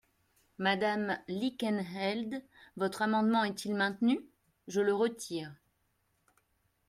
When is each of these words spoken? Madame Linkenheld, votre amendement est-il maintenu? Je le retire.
Madame 0.57 1.19
Linkenheld, 1.27 2.41
votre 2.75 3.03
amendement 3.03 3.43
est-il 3.43 3.75
maintenu? 3.75 4.19
Je 4.67 4.81
le 4.81 4.95
retire. 4.95 5.53